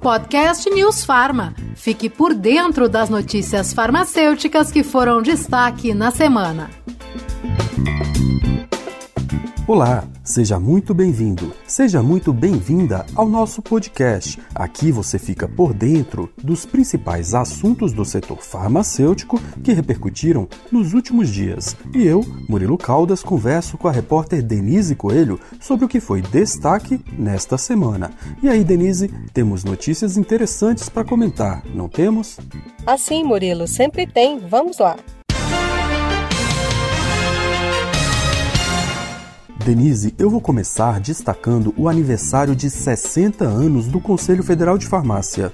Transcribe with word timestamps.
Podcast 0.00 0.68
News 0.68 1.04
Farma. 1.04 1.54
Fique 1.76 2.10
por 2.10 2.34
dentro 2.34 2.88
das 2.88 3.08
notícias 3.08 3.72
farmacêuticas 3.72 4.72
que 4.72 4.82
foram 4.82 5.22
destaque 5.22 5.94
na 5.94 6.10
semana. 6.10 6.68
Olá, 9.72 10.04
seja 10.22 10.60
muito 10.60 10.92
bem-vindo, 10.92 11.50
seja 11.66 12.02
muito 12.02 12.30
bem-vinda 12.30 13.06
ao 13.14 13.26
nosso 13.26 13.62
podcast. 13.62 14.38
Aqui 14.54 14.92
você 14.92 15.18
fica 15.18 15.48
por 15.48 15.72
dentro 15.72 16.30
dos 16.36 16.66
principais 16.66 17.32
assuntos 17.32 17.90
do 17.90 18.04
setor 18.04 18.42
farmacêutico 18.42 19.40
que 19.64 19.72
repercutiram 19.72 20.46
nos 20.70 20.92
últimos 20.92 21.30
dias. 21.30 21.74
E 21.94 22.06
eu, 22.06 22.20
Murilo 22.50 22.76
Caldas, 22.76 23.22
converso 23.22 23.78
com 23.78 23.88
a 23.88 23.92
repórter 23.92 24.42
Denise 24.42 24.94
Coelho 24.94 25.40
sobre 25.58 25.86
o 25.86 25.88
que 25.88 26.00
foi 26.00 26.20
destaque 26.20 27.00
nesta 27.18 27.56
semana. 27.56 28.10
E 28.42 28.50
aí, 28.50 28.62
Denise, 28.62 29.08
temos 29.32 29.64
notícias 29.64 30.18
interessantes 30.18 30.90
para 30.90 31.02
comentar, 31.02 31.62
não 31.74 31.88
temos? 31.88 32.36
Assim, 32.86 33.24
Murilo, 33.24 33.66
sempre 33.66 34.06
tem. 34.06 34.38
Vamos 34.38 34.76
lá. 34.76 34.96
Denise, 39.62 40.12
eu 40.18 40.28
vou 40.28 40.40
começar 40.40 40.98
destacando 40.98 41.72
o 41.76 41.88
aniversário 41.88 42.56
de 42.56 42.68
60 42.68 43.44
anos 43.44 43.86
do 43.86 44.00
Conselho 44.00 44.42
Federal 44.42 44.76
de 44.76 44.88
Farmácia. 44.88 45.52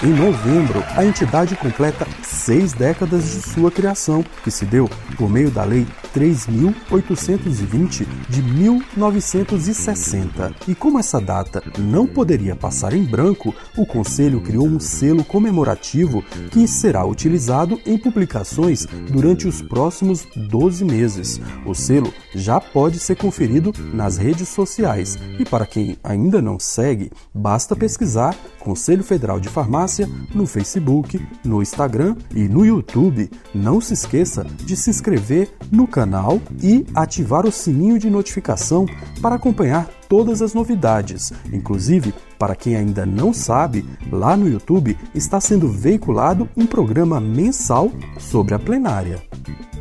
Em 0.00 0.12
novembro, 0.12 0.80
a 0.96 1.04
entidade 1.04 1.56
completa 1.56 2.06
seis 2.22 2.72
décadas 2.72 3.24
de 3.24 3.42
sua 3.42 3.68
criação, 3.68 4.24
que 4.44 4.50
se 4.50 4.64
deu 4.64 4.88
por 5.16 5.28
meio 5.28 5.50
da 5.50 5.64
Lei 5.64 5.88
3.820 6.14 8.06
de 8.28 8.40
1960. 8.40 10.54
E 10.68 10.74
como 10.76 11.00
essa 11.00 11.20
data 11.20 11.60
não 11.76 12.06
poderia 12.06 12.54
passar 12.54 12.92
em 12.92 13.02
branco, 13.02 13.52
o 13.76 13.84
Conselho 13.84 14.40
criou 14.40 14.68
um 14.68 14.78
selo 14.78 15.24
comemorativo 15.24 16.22
que 16.52 16.68
será 16.68 17.04
utilizado 17.04 17.80
em 17.84 17.98
publicações 17.98 18.86
durante 19.10 19.48
os 19.48 19.60
próximos 19.60 20.28
12 20.36 20.84
meses. 20.84 21.40
O 21.66 21.74
selo 21.74 22.14
já 22.32 22.60
pode 22.60 23.00
ser 23.00 23.16
conferido 23.16 23.72
nas 23.92 24.16
redes 24.16 24.48
sociais 24.48 25.18
e, 25.40 25.44
para 25.44 25.66
quem 25.66 25.98
ainda 26.04 26.40
não 26.40 26.56
segue, 26.56 27.10
basta 27.34 27.74
pesquisar 27.74 28.36
Conselho 28.60 29.02
Federal 29.02 29.40
de 29.40 29.48
Farmácia 29.48 29.87
no 30.34 30.46
Facebook, 30.46 31.20
no 31.44 31.62
Instagram 31.62 32.16
e 32.34 32.48
no 32.48 32.64
YouTube. 32.64 33.30
Não 33.54 33.80
se 33.80 33.94
esqueça 33.94 34.44
de 34.44 34.76
se 34.76 34.90
inscrever 34.90 35.50
no 35.70 35.86
canal 35.86 36.40
e 36.62 36.84
ativar 36.94 37.46
o 37.46 37.52
sininho 37.52 37.98
de 37.98 38.10
notificação 38.10 38.86
para 39.22 39.36
acompanhar 39.36 39.88
todas 40.08 40.42
as 40.42 40.54
novidades. 40.54 41.32
Inclusive, 41.52 42.14
para 42.38 42.54
quem 42.54 42.76
ainda 42.76 43.04
não 43.04 43.32
sabe, 43.32 43.84
lá 44.10 44.36
no 44.36 44.48
YouTube 44.48 44.96
está 45.14 45.40
sendo 45.40 45.68
veiculado 45.68 46.48
um 46.56 46.66
programa 46.66 47.20
mensal 47.20 47.90
sobre 48.18 48.54
a 48.54 48.58
plenária. 48.58 49.22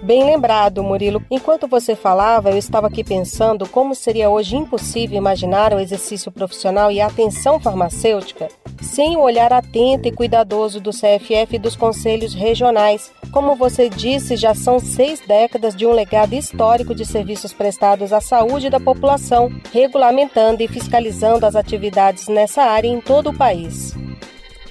Bem 0.07 0.23
lembrado, 0.23 0.81
Murilo. 0.81 1.21
Enquanto 1.29 1.67
você 1.67 1.93
falava, 1.93 2.49
eu 2.49 2.57
estava 2.57 2.87
aqui 2.87 3.03
pensando 3.03 3.67
como 3.67 3.93
seria 3.93 4.29
hoje 4.29 4.55
impossível 4.55 5.17
imaginar 5.17 5.73
o 5.73 5.79
exercício 5.81 6.31
profissional 6.31 6.89
e 6.89 7.01
a 7.01 7.07
atenção 7.07 7.59
farmacêutica 7.59 8.47
sem 8.81 9.17
o 9.17 9.19
olhar 9.19 9.51
atento 9.51 10.07
e 10.07 10.11
cuidadoso 10.13 10.79
do 10.79 10.91
CFF 10.91 11.55
e 11.55 11.59
dos 11.59 11.75
conselhos 11.75 12.33
regionais. 12.33 13.11
Como 13.33 13.53
você 13.53 13.89
disse, 13.89 14.37
já 14.37 14.55
são 14.55 14.79
seis 14.79 15.19
décadas 15.27 15.75
de 15.75 15.85
um 15.85 15.91
legado 15.91 16.35
histórico 16.35 16.95
de 16.95 17.05
serviços 17.05 17.51
prestados 17.51 18.13
à 18.13 18.21
saúde 18.21 18.69
da 18.69 18.79
população, 18.79 19.51
regulamentando 19.73 20.63
e 20.63 20.69
fiscalizando 20.69 21.45
as 21.45 21.53
atividades 21.53 22.29
nessa 22.29 22.61
área 22.63 22.87
em 22.87 23.01
todo 23.01 23.31
o 23.31 23.37
país. 23.37 23.93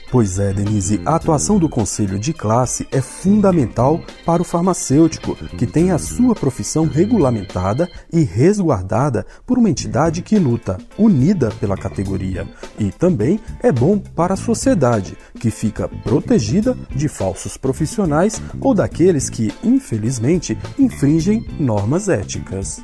Pois 0.09 0.39
é, 0.39 0.53
Denise, 0.53 1.01
a 1.05 1.17
atuação 1.17 1.59
do 1.59 1.69
conselho 1.69 2.17
de 2.17 2.33
classe 2.33 2.87
é 2.93 3.01
fundamental 3.01 4.01
para 4.25 4.41
o 4.41 4.45
farmacêutico, 4.45 5.35
que 5.59 5.67
tem 5.67 5.91
a 5.91 5.99
sua 5.99 6.33
profissão 6.33 6.87
regulamentada 6.87 7.91
e 8.13 8.23
resguardada 8.23 9.27
por 9.45 9.59
uma 9.59 9.69
entidade 9.69 10.23
que 10.23 10.39
luta, 10.39 10.79
unida 10.97 11.51
pela 11.59 11.77
categoria. 11.77 12.47
E 12.79 12.93
também 12.93 13.41
é 13.61 13.73
bom 13.73 13.99
para 13.99 14.35
a 14.35 14.37
sociedade, 14.37 15.19
que 15.41 15.51
fica 15.51 15.89
protegida 15.89 16.77
de 16.95 17.09
falsos 17.09 17.57
profissionais 17.57 18.41
ou 18.61 18.75
daqueles 18.75 19.29
que, 19.29 19.53
infelizmente, 19.63 20.57
infringem 20.79 21.45
normas 21.59 22.09
éticas. 22.09 22.81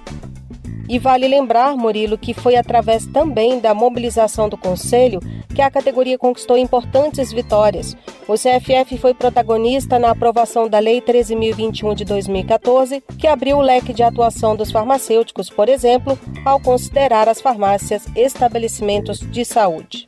E 0.89 0.99
vale 0.99 1.29
lembrar, 1.29 1.77
Murilo, 1.77 2.19
que 2.19 2.35
foi 2.35 2.57
através 2.57 3.07
também 3.07 3.61
da 3.61 3.73
mobilização 3.73 4.49
do 4.49 4.59
Conselho 4.59 5.21
que 5.53 5.63
a 5.63 5.71
categoria 5.71 6.19
conquistou 6.19 6.57
importantes 6.57 7.33
vitórias. 7.33 7.97
O 8.27 8.35
CFF 8.35 8.99
foi 8.99 9.15
protagonista 9.15 9.99
na 9.99 10.11
aprovação 10.11 10.69
da 10.69 10.79
Lei 10.79 11.01
13.021 11.01 11.95
de 11.95 12.05
2014, 12.05 13.03
que 13.19 13.27
abriu 13.27 13.59
o 13.59 13.63
leque 13.63 13.93
de 13.93 14.03
atuação 14.03 14.57
dos 14.57 14.71
farmacêuticos, 14.71 15.51
por 15.51 15.69
exemplo, 15.69 16.19
ao 16.45 16.61
considerar 16.61 17.29
as 17.29 17.41
farmácias 17.41 18.07
estabelecimentos 18.17 19.19
de 19.19 19.45
saúde. 19.45 20.07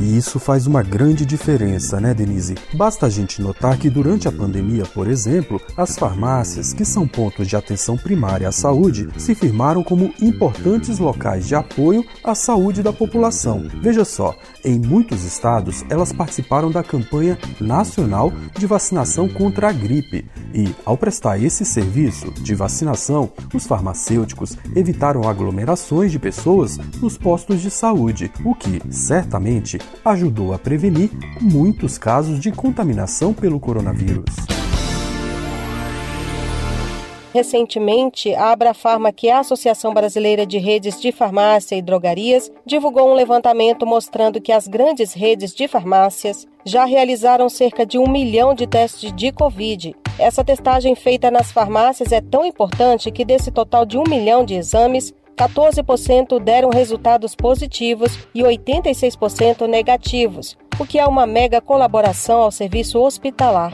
E 0.00 0.16
isso 0.16 0.40
faz 0.40 0.66
uma 0.66 0.82
grande 0.82 1.26
diferença, 1.26 2.00
né, 2.00 2.14
Denise? 2.14 2.54
Basta 2.72 3.04
a 3.04 3.10
gente 3.10 3.42
notar 3.42 3.76
que 3.76 3.90
durante 3.90 4.26
a 4.26 4.32
pandemia, 4.32 4.84
por 4.86 5.06
exemplo, 5.06 5.60
as 5.76 5.98
farmácias, 5.98 6.72
que 6.72 6.86
são 6.86 7.06
pontos 7.06 7.46
de 7.46 7.54
atenção 7.54 7.98
primária 7.98 8.48
à 8.48 8.52
saúde, 8.52 9.10
se 9.18 9.34
firmaram 9.34 9.84
como 9.84 10.14
importantes 10.22 10.98
locais 10.98 11.46
de 11.46 11.54
apoio 11.54 12.02
à 12.24 12.34
saúde 12.34 12.82
da 12.82 12.94
população. 12.94 13.68
Veja 13.82 14.02
só, 14.02 14.34
em 14.64 14.78
muitos 14.78 15.22
estados, 15.24 15.84
elas 15.90 16.14
participaram 16.14 16.70
da 16.70 16.82
campanha 16.82 17.38
nacional 17.60 18.32
de 18.58 18.66
vacinação 18.66 19.28
contra 19.28 19.68
a 19.68 19.72
gripe. 19.72 20.24
E, 20.54 20.74
ao 20.84 20.96
prestar 20.96 21.38
esse 21.38 21.64
serviço 21.64 22.32
de 22.32 22.54
vacinação, 22.54 23.30
os 23.52 23.66
farmacêuticos 23.66 24.56
evitaram 24.74 25.28
aglomerações 25.28 26.10
de 26.10 26.18
pessoas 26.18 26.78
nos 27.02 27.18
postos 27.18 27.60
de 27.60 27.70
saúde, 27.70 28.32
o 28.42 28.54
que, 28.54 28.80
certamente, 28.90 29.78
ajudou 30.04 30.52
a 30.52 30.58
prevenir 30.58 31.10
muitos 31.40 31.98
casos 31.98 32.40
de 32.40 32.50
contaminação 32.50 33.32
pelo 33.32 33.60
coronavírus. 33.60 34.34
Recentemente, 37.32 38.34
a 38.34 38.50
Abrafarma, 38.50 39.12
que 39.12 39.28
é 39.28 39.32
a 39.32 39.38
Associação 39.38 39.94
Brasileira 39.94 40.44
de 40.44 40.58
Redes 40.58 41.00
de 41.00 41.12
Farmácia 41.12 41.76
e 41.76 41.82
Drogarias, 41.82 42.50
divulgou 42.66 43.08
um 43.08 43.14
levantamento 43.14 43.86
mostrando 43.86 44.40
que 44.40 44.50
as 44.50 44.66
grandes 44.66 45.12
redes 45.12 45.54
de 45.54 45.68
farmácias 45.68 46.46
já 46.64 46.84
realizaram 46.84 47.48
cerca 47.48 47.86
de 47.86 47.98
um 47.98 48.08
milhão 48.08 48.52
de 48.52 48.66
testes 48.66 49.12
de 49.12 49.30
Covid. 49.30 49.94
Essa 50.18 50.44
testagem 50.44 50.96
feita 50.96 51.30
nas 51.30 51.52
farmácias 51.52 52.10
é 52.10 52.20
tão 52.20 52.44
importante 52.44 53.12
que, 53.12 53.24
desse 53.24 53.52
total 53.52 53.86
de 53.86 53.96
um 53.96 54.04
milhão 54.08 54.44
de 54.44 54.54
exames, 54.54 55.14
14% 55.40 56.38
deram 56.38 56.68
resultados 56.68 57.34
positivos 57.34 58.18
e 58.34 58.42
86% 58.42 59.66
negativos, 59.66 60.54
o 60.78 60.84
que 60.84 60.98
é 60.98 61.06
uma 61.06 61.26
mega 61.26 61.62
colaboração 61.62 62.42
ao 62.42 62.50
serviço 62.50 63.00
hospitalar. 63.00 63.72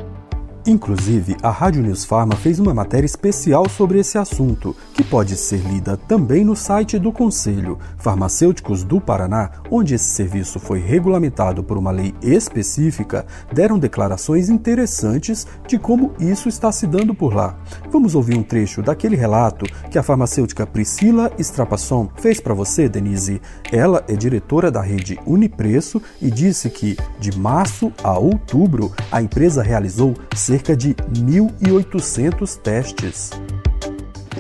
Inclusive, 0.67 1.37
a 1.45 1.51
Rádio 1.51 1.81
News 1.81 2.05
Pharma 2.05 2.35
fez 2.35 2.59
uma 2.59 2.75
matéria 2.75 3.07
especial 3.07 3.69
sobre 3.69 4.01
esse 4.01 4.19
assunto, 4.19 4.75
que 4.95 5.05
pode 5.05 5.37
ser 5.37 5.59
lida 5.59 5.97
também 5.97 6.45
no 6.45 6.57
site 6.57 6.99
do 6.99 7.13
Conselho 7.13 7.79
Farmacêuticos 7.99 8.83
do 8.83 9.01
Paraná, 9.01 9.49
onde 9.71 9.95
esse 9.95 10.07
serviço 10.07 10.59
foi 10.59 10.81
regulamentado 10.81 11.63
por 11.63 11.79
uma 11.79 11.93
lei 11.93 12.13
específica, 12.21 13.25
deram 13.53 13.79
declarações 13.79 14.49
interessantes 14.49 15.47
de 15.69 15.79
como 15.79 16.13
isso 16.19 16.49
está 16.49 16.73
se 16.73 16.85
dando 16.85 17.15
por 17.15 17.33
lá. 17.33 17.57
Vamos 17.93 18.17
ouvir 18.17 18.37
um 18.37 18.43
trecho 18.43 18.83
daquele 18.83 19.15
relato 19.15 19.67
que 19.89 19.99
a 19.99 20.03
farmacêutica 20.03 20.67
Priscila 20.67 21.31
Strapasson 21.39 22.09
fez 22.17 22.41
para 22.41 22.55
você, 22.55 22.89
Denise. 22.89 23.41
Ela 23.71 24.03
é 24.09 24.17
diretora 24.17 24.69
da 24.69 24.83
rede 24.83 25.17
Unipreço 25.25 26.03
e 26.21 26.29
disse 26.29 26.69
que, 26.71 26.97
de 27.21 27.39
março 27.39 27.93
a 28.03 28.19
outubro, 28.19 28.93
a 29.13 29.23
empresa 29.23 29.63
realizou 29.63 30.15
cerca 30.35 30.56
de 30.77 30.95
1.800 30.95 32.57
testes. 32.59 33.31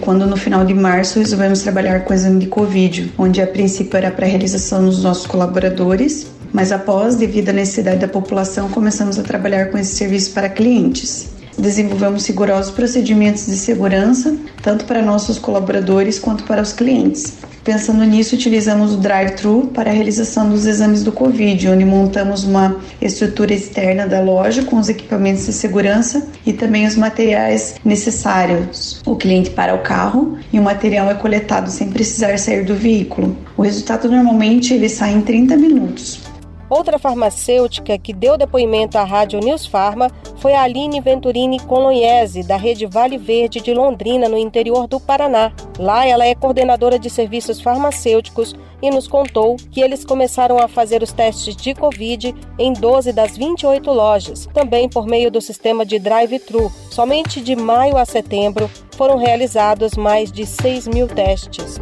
Quando 0.00 0.26
no 0.26 0.36
final 0.36 0.64
de 0.64 0.74
março 0.74 1.18
resolvemos 1.18 1.62
trabalhar 1.62 2.04
com 2.04 2.12
o 2.12 2.14
exame 2.14 2.40
de 2.40 2.46
Covid, 2.46 3.12
onde 3.18 3.40
a 3.40 3.46
princípio 3.46 3.96
era 3.96 4.10
para 4.10 4.26
realização 4.26 4.82
nos 4.82 5.02
nossos 5.02 5.26
colaboradores, 5.26 6.26
mas 6.52 6.72
após, 6.72 7.16
devido 7.16 7.50
à 7.50 7.52
necessidade 7.52 7.98
da 7.98 8.08
população, 8.08 8.68
começamos 8.68 9.18
a 9.18 9.22
trabalhar 9.22 9.70
com 9.70 9.78
esse 9.78 9.94
serviço 9.94 10.32
para 10.32 10.48
clientes. 10.48 11.28
Desenvolvemos 11.58 12.26
rigorosos 12.26 12.70
procedimentos 12.72 13.46
de 13.46 13.56
segurança, 13.56 14.36
tanto 14.62 14.84
para 14.84 15.02
nossos 15.02 15.38
colaboradores 15.38 16.18
quanto 16.18 16.44
para 16.44 16.62
os 16.62 16.72
clientes. 16.72 17.34
Pensando 17.66 18.04
nisso, 18.04 18.36
utilizamos 18.36 18.94
o 18.94 18.96
drive-thru 18.96 19.72
para 19.74 19.90
a 19.90 19.92
realização 19.92 20.48
dos 20.48 20.66
exames 20.66 21.02
do 21.02 21.10
Covid, 21.10 21.68
onde 21.68 21.84
montamos 21.84 22.44
uma 22.44 22.76
estrutura 23.02 23.52
externa 23.52 24.06
da 24.06 24.20
loja 24.20 24.62
com 24.62 24.76
os 24.76 24.88
equipamentos 24.88 25.46
de 25.46 25.52
segurança 25.52 26.28
e 26.46 26.52
também 26.52 26.86
os 26.86 26.94
materiais 26.94 27.74
necessários. 27.84 29.02
O 29.04 29.16
cliente 29.16 29.50
para 29.50 29.74
o 29.74 29.80
carro 29.80 30.38
e 30.52 30.60
o 30.60 30.62
material 30.62 31.10
é 31.10 31.14
coletado 31.14 31.68
sem 31.68 31.90
precisar 31.90 32.38
sair 32.38 32.64
do 32.64 32.76
veículo. 32.76 33.36
O 33.56 33.62
resultado 33.62 34.08
normalmente 34.08 34.72
ele 34.72 34.88
sai 34.88 35.14
em 35.14 35.22
30 35.22 35.56
minutos. 35.56 36.20
Outra 36.68 36.98
farmacêutica 36.98 37.96
que 37.96 38.12
deu 38.12 38.36
depoimento 38.36 38.98
à 38.98 39.04
Rádio 39.04 39.38
News 39.38 39.66
Pharma 39.66 40.10
foi 40.38 40.52
a 40.52 40.62
Aline 40.62 41.00
Venturini 41.00 41.60
Colognese, 41.60 42.42
da 42.42 42.56
rede 42.56 42.86
Vale 42.86 43.16
Verde 43.16 43.60
de 43.60 43.72
Londrina, 43.72 44.28
no 44.28 44.36
interior 44.36 44.88
do 44.88 44.98
Paraná. 44.98 45.52
Lá 45.78 46.04
ela 46.04 46.26
é 46.26 46.34
coordenadora 46.34 46.98
de 46.98 47.08
serviços 47.08 47.60
farmacêuticos 47.60 48.54
e 48.82 48.90
nos 48.90 49.06
contou 49.06 49.56
que 49.70 49.80
eles 49.80 50.04
começaram 50.04 50.58
a 50.58 50.66
fazer 50.66 51.02
os 51.02 51.12
testes 51.12 51.54
de 51.54 51.72
Covid 51.72 52.34
em 52.58 52.72
12 52.72 53.12
das 53.12 53.36
28 53.36 53.90
lojas, 53.92 54.48
também 54.52 54.88
por 54.88 55.06
meio 55.06 55.30
do 55.30 55.40
sistema 55.40 55.86
de 55.86 55.98
drive-thru. 56.00 56.70
Somente 56.90 57.40
de 57.40 57.54
maio 57.54 57.96
a 57.96 58.04
setembro 58.04 58.68
foram 58.96 59.16
realizados 59.16 59.94
mais 59.94 60.32
de 60.32 60.44
6 60.44 60.88
mil 60.88 61.06
testes. 61.06 61.80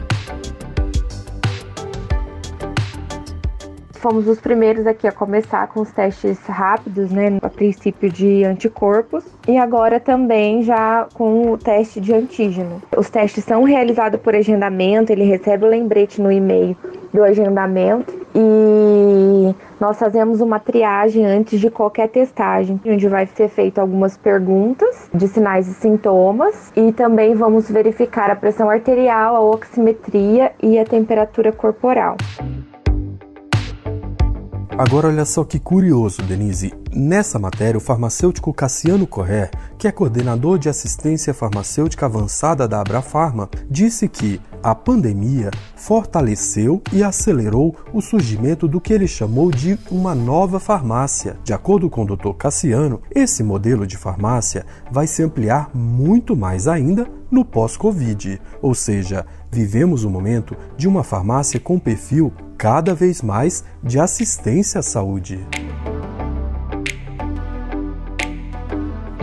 Fomos 4.05 4.29
os 4.29 4.39
primeiros 4.39 4.87
aqui 4.87 5.09
a 5.09 5.12
começar 5.12 5.67
com 5.69 5.81
os 5.81 5.91
testes 5.91 6.39
rápidos, 6.41 7.11
né, 7.11 7.39
a 7.41 7.49
princípio 7.49 8.11
de 8.11 8.45
anticorpos, 8.45 9.25
e 9.49 9.56
agora 9.56 9.99
também 9.99 10.62
já 10.62 11.09
com 11.15 11.51
o 11.51 11.56
teste 11.56 12.03
de 12.03 12.12
antígeno. 12.12 12.83
Os 12.95 13.09
testes 13.09 13.45
são 13.45 13.65
realizados 13.65 14.21
por 14.21 14.35
agendamento, 14.35 15.11
ele 15.11 15.25
recebe 15.25 15.65
o 15.65 15.69
lembrete 15.69 16.21
no 16.21 16.31
e-mail 16.31 16.77
do 17.15 17.25
agendamento 17.25 18.12
e 18.35 19.55
nós 19.81 19.99
fazemos 19.99 20.43
uma 20.43 20.59
triagem 20.59 21.25
antes 21.25 21.59
de 21.59 21.71
qualquer 21.71 22.11
testagem, 22.11 22.79
onde 22.85 23.09
vai 23.09 23.25
ser 23.25 23.49
feito 23.49 23.79
algumas 23.79 24.19
perguntas 24.19 25.09
de 25.15 25.27
sinais 25.29 25.67
e 25.67 25.73
sintomas 25.73 26.71
e 26.77 26.93
também 26.93 27.35
vamos 27.35 27.71
verificar 27.71 28.31
a 28.31 28.37
pressão 28.37 28.69
arterial, 28.69 29.35
a 29.35 29.41
oximetria 29.41 30.53
e 30.62 30.79
a 30.79 30.85
temperatura 30.85 31.53
corporal. 31.53 32.19
Agora 34.76 35.06
olha 35.06 35.25
só 35.25 35.44
que 35.44 35.61
curioso, 35.61 36.21
Denise. 36.23 36.73
Nessa 36.93 37.38
matéria, 37.38 37.79
o 37.79 37.81
farmacêutico 37.81 38.53
Cassiano 38.53 39.06
Correr, 39.06 39.49
que 39.79 39.87
é 39.87 39.93
coordenador 39.93 40.59
de 40.59 40.69
assistência 40.69 41.32
farmacêutica 41.32 42.06
avançada 42.06 42.67
da 42.67 42.81
Abrafarma, 42.81 43.49
disse 43.71 44.09
que 44.09 44.41
a 44.61 44.75
pandemia 44.75 45.50
fortaleceu 45.76 46.82
e 46.93 47.05
acelerou 47.05 47.76
o 47.93 48.00
surgimento 48.00 48.67
do 48.67 48.81
que 48.81 48.93
ele 48.93 49.06
chamou 49.06 49.49
de 49.49 49.79
uma 49.93 50.12
nova 50.12 50.59
farmácia. 50.59 51.37
De 51.44 51.53
acordo 51.53 51.88
com 51.88 52.03
o 52.03 52.17
Dr. 52.17 52.32
Cassiano, 52.37 53.00
esse 53.15 53.44
modelo 53.44 53.87
de 53.87 53.97
farmácia 53.97 54.67
vai 54.91 55.06
se 55.06 55.23
ampliar 55.23 55.70
muito 55.73 56.35
mais 56.35 56.67
ainda 56.67 57.06
no 57.31 57.44
pós-Covid, 57.44 58.41
ou 58.62 58.75
seja, 58.75 59.27
vivemos 59.55 60.05
um 60.05 60.11
momento 60.11 60.56
de 60.77 60.89
uma 60.89 61.05
farmácia 61.05 61.61
com 61.61 61.79
perfil 61.79 62.33
cada 62.59 62.93
vez 62.93 63.23
mais 63.23 63.65
de 63.83 64.01
assistência 64.01 64.81
à 64.81 64.83
saúde. 64.83 65.39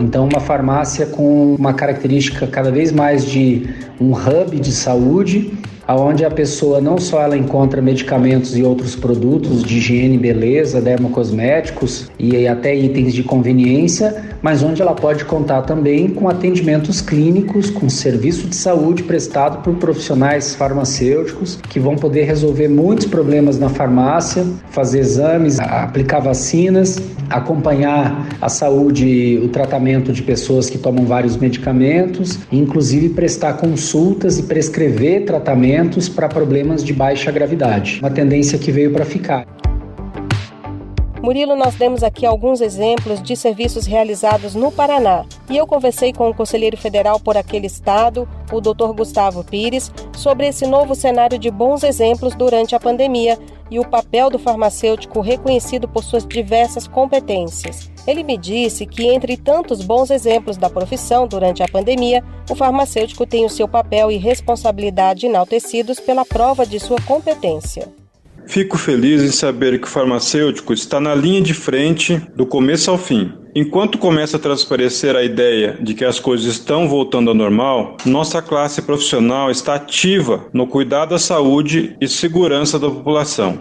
Então, 0.00 0.26
uma 0.26 0.40
farmácia 0.40 1.04
com 1.06 1.54
uma 1.54 1.74
característica 1.74 2.46
cada 2.46 2.70
vez 2.70 2.90
mais 2.90 3.26
de 3.26 3.68
um 4.00 4.12
hub 4.12 4.58
de 4.58 4.72
saúde 4.72 5.52
aonde 5.86 6.24
a 6.24 6.30
pessoa 6.30 6.80
não 6.80 6.96
só 6.96 7.20
ela 7.20 7.36
encontra 7.36 7.82
medicamentos 7.82 8.56
e 8.56 8.62
outros 8.62 8.96
produtos 8.96 9.62
de 9.62 9.76
higiene, 9.76 10.16
beleza, 10.16 10.80
dermocosméticos 10.80 12.10
e 12.18 12.46
até 12.46 12.74
itens 12.74 13.12
de 13.12 13.22
conveniência, 13.22 14.31
mas 14.42 14.62
onde 14.62 14.82
ela 14.82 14.94
pode 14.94 15.24
contar 15.24 15.62
também 15.62 16.08
com 16.08 16.28
atendimentos 16.28 17.00
clínicos, 17.00 17.70
com 17.70 17.88
serviço 17.88 18.48
de 18.48 18.56
saúde 18.56 19.04
prestado 19.04 19.62
por 19.62 19.74
profissionais 19.76 20.54
farmacêuticos 20.54 21.58
que 21.68 21.78
vão 21.78 21.96
poder 21.96 22.24
resolver 22.24 22.68
muitos 22.68 23.06
problemas 23.06 23.58
na 23.58 23.68
farmácia, 23.68 24.44
fazer 24.70 24.98
exames, 24.98 25.60
aplicar 25.60 26.20
vacinas, 26.20 26.98
acompanhar 27.30 28.28
a 28.40 28.48
saúde, 28.48 29.40
o 29.42 29.48
tratamento 29.48 30.12
de 30.12 30.22
pessoas 30.22 30.68
que 30.68 30.78
tomam 30.78 31.04
vários 31.04 31.36
medicamentos, 31.36 32.38
inclusive 32.50 33.10
prestar 33.10 33.54
consultas 33.54 34.38
e 34.38 34.42
prescrever 34.42 35.24
tratamentos 35.24 36.08
para 36.08 36.28
problemas 36.28 36.82
de 36.82 36.92
baixa 36.92 37.30
gravidade, 37.30 38.00
uma 38.00 38.10
tendência 38.10 38.58
que 38.58 38.72
veio 38.72 38.92
para 38.92 39.04
ficar. 39.04 39.61
Murilo, 41.22 41.54
nós 41.54 41.76
demos 41.76 42.02
aqui 42.02 42.26
alguns 42.26 42.60
exemplos 42.60 43.22
de 43.22 43.36
serviços 43.36 43.86
realizados 43.86 44.56
no 44.56 44.72
Paraná. 44.72 45.24
E 45.48 45.56
eu 45.56 45.68
conversei 45.68 46.12
com 46.12 46.28
o 46.28 46.34
conselheiro 46.34 46.76
federal 46.76 47.20
por 47.20 47.36
aquele 47.36 47.68
estado, 47.68 48.28
o 48.50 48.60
Dr. 48.60 48.92
Gustavo 48.92 49.44
Pires, 49.44 49.92
sobre 50.16 50.48
esse 50.48 50.66
novo 50.66 50.96
cenário 50.96 51.38
de 51.38 51.48
bons 51.48 51.84
exemplos 51.84 52.34
durante 52.34 52.74
a 52.74 52.80
pandemia 52.80 53.38
e 53.70 53.78
o 53.78 53.88
papel 53.88 54.30
do 54.30 54.38
farmacêutico 54.38 55.20
reconhecido 55.20 55.86
por 55.86 56.02
suas 56.02 56.26
diversas 56.26 56.88
competências. 56.88 57.88
Ele 58.04 58.24
me 58.24 58.36
disse 58.36 58.84
que, 58.84 59.06
entre 59.06 59.36
tantos 59.36 59.80
bons 59.80 60.10
exemplos 60.10 60.56
da 60.56 60.68
profissão 60.68 61.28
durante 61.28 61.62
a 61.62 61.68
pandemia, 61.68 62.24
o 62.50 62.56
farmacêutico 62.56 63.24
tem 63.24 63.44
o 63.44 63.50
seu 63.50 63.68
papel 63.68 64.10
e 64.10 64.16
responsabilidade 64.16 65.26
enaltecidos 65.26 66.00
pela 66.00 66.24
prova 66.24 66.66
de 66.66 66.80
sua 66.80 67.00
competência. 67.02 68.01
Fico 68.46 68.76
feliz 68.76 69.22
em 69.22 69.30
saber 69.30 69.80
que 69.80 69.86
o 69.86 69.90
farmacêutico 69.90 70.72
está 70.72 71.00
na 71.00 71.14
linha 71.14 71.40
de 71.40 71.54
frente 71.54 72.20
do 72.34 72.44
começo 72.44 72.90
ao 72.90 72.98
fim. 72.98 73.32
Enquanto 73.54 73.98
começa 73.98 74.36
a 74.36 74.40
transparecer 74.40 75.14
a 75.14 75.22
ideia 75.22 75.76
de 75.80 75.94
que 75.94 76.04
as 76.04 76.18
coisas 76.18 76.46
estão 76.46 76.88
voltando 76.88 77.28
ao 77.28 77.34
normal, 77.34 77.96
nossa 78.06 78.40
classe 78.40 78.80
profissional 78.80 79.50
está 79.50 79.74
ativa 79.74 80.46
no 80.52 80.66
cuidado 80.66 81.10
da 81.10 81.18
saúde 81.18 81.96
e 82.00 82.08
segurança 82.08 82.78
da 82.78 82.88
população. 82.88 83.60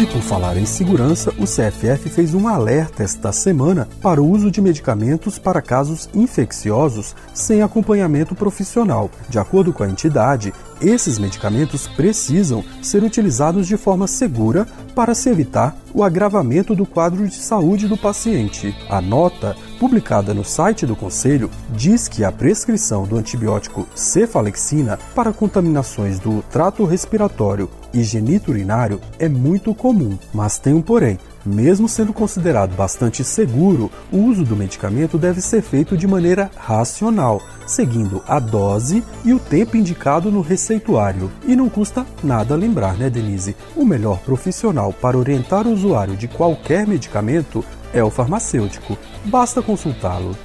E 0.00 0.06
por 0.06 0.22
falar 0.22 0.56
em 0.56 0.64
segurança, 0.64 1.30
o 1.32 1.44
CFF 1.44 2.08
fez 2.08 2.32
um 2.32 2.48
alerta 2.48 3.02
esta 3.02 3.32
semana 3.32 3.86
para 4.00 4.18
o 4.18 4.26
uso 4.26 4.50
de 4.50 4.58
medicamentos 4.58 5.38
para 5.38 5.60
casos 5.60 6.08
infecciosos 6.14 7.14
sem 7.34 7.60
acompanhamento 7.60 8.34
profissional. 8.34 9.10
De 9.28 9.38
acordo 9.38 9.74
com 9.74 9.82
a 9.82 9.88
entidade, 9.90 10.54
esses 10.80 11.18
medicamentos 11.18 11.86
precisam 11.86 12.64
ser 12.82 13.02
utilizados 13.02 13.66
de 13.66 13.76
forma 13.76 14.06
segura 14.06 14.66
para 14.94 15.14
se 15.14 15.28
evitar 15.28 15.76
o 15.94 16.02
agravamento 16.02 16.74
do 16.74 16.86
quadro 16.86 17.26
de 17.26 17.34
saúde 17.34 17.88
do 17.88 17.96
paciente. 17.96 18.74
A 18.88 19.00
nota, 19.00 19.56
publicada 19.78 20.32
no 20.32 20.44
site 20.44 20.86
do 20.86 20.96
Conselho, 20.96 21.50
diz 21.70 22.08
que 22.08 22.24
a 22.24 22.32
prescrição 22.32 23.04
do 23.04 23.16
antibiótico 23.16 23.86
cefalexina 23.94 24.98
para 25.14 25.32
contaminações 25.32 26.18
do 26.18 26.42
trato 26.50 26.84
respiratório 26.84 27.68
e 27.92 28.02
geniturinário 28.02 29.00
é 29.18 29.28
muito 29.28 29.74
comum, 29.74 30.18
mas 30.32 30.58
tem 30.58 30.74
um 30.74 30.82
porém. 30.82 31.18
Mesmo 31.44 31.88
sendo 31.88 32.12
considerado 32.12 32.76
bastante 32.76 33.24
seguro, 33.24 33.90
o 34.12 34.18
uso 34.18 34.44
do 34.44 34.54
medicamento 34.54 35.16
deve 35.16 35.40
ser 35.40 35.62
feito 35.62 35.96
de 35.96 36.06
maneira 36.06 36.50
racional, 36.56 37.40
seguindo 37.66 38.22
a 38.28 38.38
dose 38.38 39.02
e 39.24 39.32
o 39.32 39.38
tempo 39.38 39.76
indicado 39.76 40.30
no 40.30 40.42
receituário. 40.42 41.30
E 41.46 41.56
não 41.56 41.70
custa 41.70 42.04
nada 42.22 42.54
lembrar, 42.54 42.96
né, 42.96 43.08
Denise? 43.08 43.56
O 43.74 43.84
melhor 43.84 44.18
profissional 44.18 44.92
para 44.92 45.16
orientar 45.16 45.66
o 45.66 45.72
usuário 45.72 46.16
de 46.16 46.28
qualquer 46.28 46.86
medicamento 46.86 47.64
é 47.92 48.04
o 48.04 48.10
farmacêutico. 48.10 48.98
Basta 49.24 49.62
consultá-lo. 49.62 50.36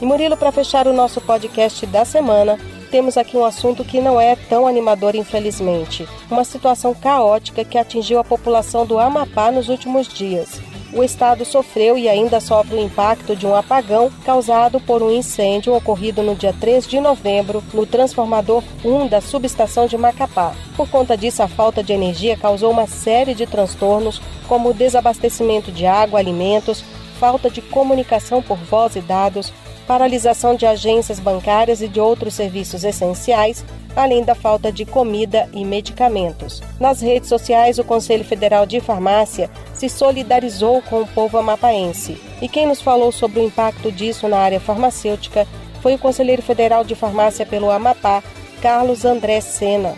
E 0.00 0.06
Murilo, 0.06 0.34
para 0.34 0.50
fechar 0.50 0.86
o 0.86 0.94
nosso 0.94 1.20
podcast 1.20 1.84
da 1.86 2.06
semana, 2.06 2.58
temos 2.90 3.18
aqui 3.18 3.36
um 3.36 3.44
assunto 3.44 3.84
que 3.84 4.00
não 4.00 4.18
é 4.18 4.34
tão 4.34 4.66
animador, 4.66 5.14
infelizmente. 5.14 6.08
Uma 6.30 6.42
situação 6.42 6.94
caótica 6.94 7.64
que 7.64 7.76
atingiu 7.76 8.18
a 8.18 8.24
população 8.24 8.86
do 8.86 8.98
Amapá 8.98 9.52
nos 9.52 9.68
últimos 9.68 10.08
dias. 10.08 10.58
O 10.92 11.04
estado 11.04 11.44
sofreu 11.44 11.98
e 11.98 12.08
ainda 12.08 12.40
sofre 12.40 12.76
o 12.76 12.80
impacto 12.80 13.36
de 13.36 13.46
um 13.46 13.54
apagão 13.54 14.10
causado 14.24 14.80
por 14.80 15.02
um 15.02 15.10
incêndio 15.10 15.74
ocorrido 15.74 16.22
no 16.22 16.34
dia 16.34 16.52
3 16.58 16.86
de 16.86 16.98
novembro 16.98 17.62
no 17.72 17.86
transformador 17.86 18.64
1 18.84 19.06
da 19.06 19.20
subestação 19.20 19.86
de 19.86 19.98
Macapá. 19.98 20.52
Por 20.76 20.88
conta 20.88 21.16
disso, 21.16 21.42
a 21.42 21.48
falta 21.48 21.82
de 21.82 21.92
energia 21.92 22.36
causou 22.36 22.72
uma 22.72 22.86
série 22.86 23.34
de 23.34 23.46
transtornos, 23.46 24.20
como 24.48 24.74
desabastecimento 24.74 25.70
de 25.70 25.86
água, 25.86 26.18
alimentos, 26.18 26.82
falta 27.20 27.48
de 27.48 27.60
comunicação 27.60 28.42
por 28.42 28.56
voz 28.56 28.96
e 28.96 29.00
dados, 29.00 29.52
paralisação 29.90 30.54
de 30.54 30.64
agências 30.64 31.18
bancárias 31.18 31.82
e 31.82 31.88
de 31.88 31.98
outros 31.98 32.34
serviços 32.34 32.84
essenciais, 32.84 33.64
além 33.96 34.22
da 34.22 34.36
falta 34.36 34.70
de 34.70 34.84
comida 34.84 35.48
e 35.52 35.64
medicamentos. 35.64 36.62
Nas 36.78 37.00
redes 37.00 37.28
sociais, 37.28 37.76
o 37.76 37.82
Conselho 37.82 38.22
Federal 38.22 38.64
de 38.66 38.80
Farmácia 38.80 39.50
se 39.74 39.88
solidarizou 39.88 40.80
com 40.82 41.02
o 41.02 41.08
povo 41.08 41.38
amapaense. 41.38 42.22
E 42.40 42.46
quem 42.46 42.68
nos 42.68 42.80
falou 42.80 43.10
sobre 43.10 43.40
o 43.40 43.42
impacto 43.42 43.90
disso 43.90 44.28
na 44.28 44.38
área 44.38 44.60
farmacêutica 44.60 45.44
foi 45.82 45.96
o 45.96 45.98
conselheiro 45.98 46.40
federal 46.40 46.84
de 46.84 46.94
farmácia 46.94 47.44
pelo 47.44 47.68
Amapá, 47.68 48.22
Carlos 48.62 49.04
André 49.04 49.40
Sena. 49.40 49.96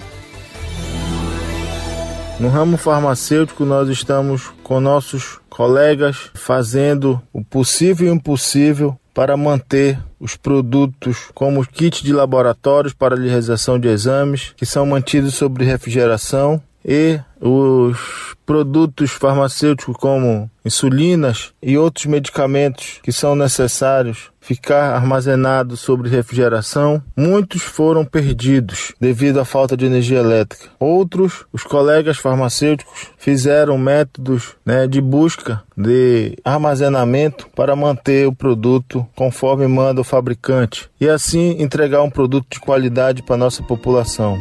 No 2.41 2.49
ramo 2.49 2.79
farmacêutico, 2.79 3.67
nós 3.67 3.91
estamos 3.91 4.55
com 4.63 4.81
nossos 4.81 5.39
colegas 5.51 6.31
fazendo 6.33 7.21
o 7.31 7.45
possível 7.45 8.07
e 8.07 8.11
o 8.11 8.15
impossível 8.15 8.97
para 9.15 9.37
manter 9.37 9.99
os 10.19 10.37
produtos 10.37 11.31
como 11.35 11.67
kits 11.67 12.03
de 12.03 12.13
laboratórios 12.13 12.95
para 12.95 13.17
realização 13.17 13.79
de 13.79 13.89
exames, 13.89 14.53
que 14.57 14.65
são 14.65 14.87
mantidos 14.87 15.35
sob 15.35 15.65
refrigeração, 15.65 16.63
e 16.85 17.21
os 17.41 18.37
produtos 18.47 19.11
farmacêuticos 19.11 19.97
como 19.97 20.51
insulinas 20.65 21.53
e 21.63 21.77
outros 21.77 22.07
medicamentos 22.07 23.01
que 23.03 23.13
são 23.13 23.35
necessários 23.35 24.31
ficar 24.41 24.95
armazenados 24.95 25.81
sobre 25.81 26.09
refrigeração, 26.09 27.03
muitos 27.17 27.63
foram 27.63 28.05
perdidos 28.05 28.93
devido 29.01 29.41
à 29.41 29.45
falta 29.45 29.77
de 29.77 29.87
energia 29.87 30.19
elétrica. 30.19 30.69
Outros, 30.79 31.45
os 31.53 31.63
colegas 31.63 32.19
farmacêuticos 32.19 33.09
fizeram 33.17 33.79
métodos 33.79 34.57
né, 34.67 34.87
de 34.87 35.01
busca 35.01 35.63
de 35.77 36.37
armazenamento 36.45 37.49
para 37.55 37.77
manter 37.77 38.27
o 38.27 38.35
produto 38.35 39.07
conforme 39.15 39.67
manda 39.67 40.01
o 40.01 40.05
fabricante 40.05 40.91
e 41.01 41.09
assim 41.09 41.63
entregar 41.63 42.03
um 42.03 42.11
produto 42.11 42.47
de 42.51 42.61
qualidade 42.61 43.23
para 43.23 43.37
nossa 43.37 43.63
população. 43.63 44.37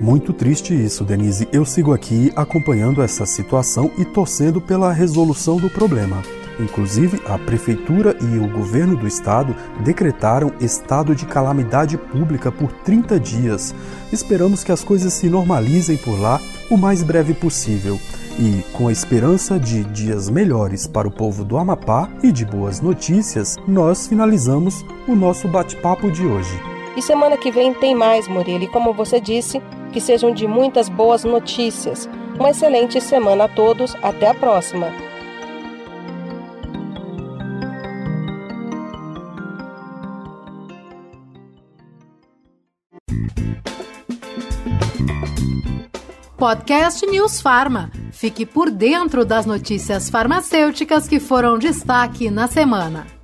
Muito 0.00 0.32
triste 0.32 0.72
isso, 0.72 1.04
Denise. 1.04 1.48
Eu 1.52 1.64
sigo 1.64 1.92
aqui 1.92 2.32
acompanhando 2.36 3.02
essa 3.02 3.26
situação 3.26 3.90
e 3.98 4.04
torcendo 4.04 4.60
pela 4.60 4.92
resolução 4.92 5.56
do 5.56 5.68
problema. 5.68 6.22
Inclusive, 6.60 7.20
a 7.26 7.36
prefeitura 7.36 8.16
e 8.20 8.38
o 8.38 8.48
governo 8.48 8.96
do 8.96 9.08
estado 9.08 9.54
decretaram 9.80 10.52
estado 10.60 11.14
de 11.14 11.26
calamidade 11.26 11.96
pública 11.96 12.50
por 12.50 12.70
30 12.70 13.18
dias. 13.18 13.74
Esperamos 14.12 14.62
que 14.62 14.72
as 14.72 14.84
coisas 14.84 15.12
se 15.12 15.28
normalizem 15.28 15.96
por 15.96 16.18
lá 16.18 16.40
o 16.70 16.76
mais 16.76 17.02
breve 17.02 17.34
possível. 17.34 17.98
E, 18.38 18.62
com 18.72 18.86
a 18.86 18.92
esperança 18.92 19.58
de 19.58 19.82
dias 19.82 20.30
melhores 20.30 20.86
para 20.86 21.08
o 21.08 21.12
povo 21.12 21.44
do 21.44 21.56
Amapá 21.56 22.08
e 22.22 22.30
de 22.30 22.44
boas 22.44 22.80
notícias, 22.80 23.56
nós 23.66 24.06
finalizamos 24.06 24.84
o 25.08 25.16
nosso 25.16 25.48
bate-papo 25.48 26.08
de 26.08 26.24
hoje. 26.24 26.56
E 26.96 27.02
semana 27.02 27.36
que 27.36 27.50
vem 27.50 27.74
tem 27.74 27.96
mais, 27.96 28.28
Murilo. 28.28 28.64
E 28.64 28.68
como 28.68 28.92
você 28.92 29.20
disse, 29.20 29.60
que 29.98 30.00
sejam 30.00 30.32
de 30.32 30.46
muitas 30.46 30.88
boas 30.88 31.24
notícias. 31.24 32.08
Uma 32.38 32.50
excelente 32.50 33.00
semana 33.00 33.44
a 33.44 33.48
todos. 33.48 33.96
Até 34.00 34.28
a 34.28 34.34
próxima. 34.34 34.86
Podcast 46.36 47.04
News 47.04 47.40
Farma. 47.40 47.90
Fique 48.12 48.46
por 48.46 48.70
dentro 48.70 49.24
das 49.24 49.46
notícias 49.46 50.08
farmacêuticas 50.08 51.08
que 51.08 51.18
foram 51.18 51.58
destaque 51.58 52.30
na 52.30 52.46
semana. 52.46 53.17